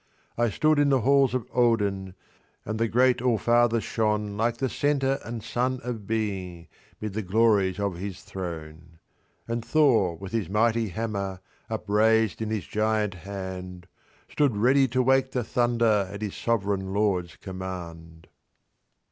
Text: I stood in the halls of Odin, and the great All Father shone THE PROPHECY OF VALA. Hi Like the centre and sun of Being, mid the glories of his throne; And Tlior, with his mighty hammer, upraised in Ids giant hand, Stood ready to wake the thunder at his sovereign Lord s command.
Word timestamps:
I 0.35 0.49
stood 0.49 0.79
in 0.79 0.89
the 0.89 1.01
halls 1.01 1.35
of 1.35 1.45
Odin, 1.53 2.15
and 2.65 2.79
the 2.79 2.87
great 2.87 3.21
All 3.21 3.37
Father 3.37 3.79
shone 3.79 4.31
THE 4.31 4.31
PROPHECY 4.31 4.31
OF 4.31 4.31
VALA. 4.31 4.31
Hi 4.31 4.45
Like 4.47 4.57
the 4.57 4.67
centre 4.69 5.19
and 5.23 5.43
sun 5.43 5.79
of 5.83 6.07
Being, 6.07 6.67
mid 6.99 7.13
the 7.13 7.21
glories 7.21 7.79
of 7.79 7.97
his 7.97 8.23
throne; 8.23 8.97
And 9.47 9.61
Tlior, 9.61 10.19
with 10.19 10.31
his 10.31 10.49
mighty 10.49 10.87
hammer, 10.89 11.39
upraised 11.69 12.41
in 12.41 12.51
Ids 12.51 12.65
giant 12.65 13.13
hand, 13.13 13.85
Stood 14.27 14.57
ready 14.57 14.87
to 14.87 15.03
wake 15.03 15.33
the 15.33 15.43
thunder 15.43 16.09
at 16.11 16.23
his 16.23 16.35
sovereign 16.35 16.93
Lord 16.95 17.25
s 17.25 17.35
command. 17.35 18.25